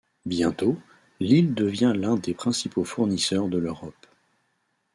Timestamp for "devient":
1.53-1.93